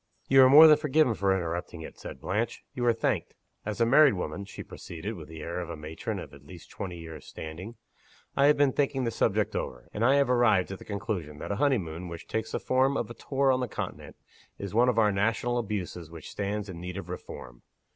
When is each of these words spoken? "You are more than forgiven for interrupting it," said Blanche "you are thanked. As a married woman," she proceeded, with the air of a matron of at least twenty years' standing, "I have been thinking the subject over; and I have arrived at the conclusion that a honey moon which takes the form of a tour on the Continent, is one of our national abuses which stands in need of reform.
"You 0.27 0.41
are 0.41 0.49
more 0.49 0.65
than 0.65 0.77
forgiven 0.79 1.13
for 1.13 1.31
interrupting 1.31 1.83
it," 1.83 1.99
said 1.99 2.19
Blanche 2.19 2.63
"you 2.73 2.83
are 2.87 2.91
thanked. 2.91 3.35
As 3.67 3.79
a 3.79 3.85
married 3.85 4.15
woman," 4.15 4.45
she 4.45 4.63
proceeded, 4.63 5.13
with 5.13 5.27
the 5.27 5.43
air 5.43 5.59
of 5.59 5.69
a 5.69 5.75
matron 5.75 6.17
of 6.17 6.33
at 6.33 6.43
least 6.43 6.71
twenty 6.71 6.97
years' 6.97 7.27
standing, 7.27 7.75
"I 8.35 8.47
have 8.47 8.57
been 8.57 8.71
thinking 8.73 9.03
the 9.03 9.11
subject 9.11 9.55
over; 9.55 9.89
and 9.93 10.03
I 10.03 10.15
have 10.15 10.27
arrived 10.31 10.71
at 10.71 10.79
the 10.79 10.85
conclusion 10.85 11.37
that 11.37 11.51
a 11.51 11.57
honey 11.61 11.77
moon 11.77 12.07
which 12.07 12.25
takes 12.27 12.51
the 12.53 12.59
form 12.59 12.97
of 12.97 13.11
a 13.11 13.13
tour 13.13 13.51
on 13.51 13.59
the 13.59 13.67
Continent, 13.67 14.15
is 14.57 14.73
one 14.73 14.89
of 14.89 14.97
our 14.97 15.11
national 15.11 15.59
abuses 15.59 16.09
which 16.09 16.31
stands 16.31 16.67
in 16.67 16.81
need 16.81 16.97
of 16.97 17.07
reform. 17.07 17.61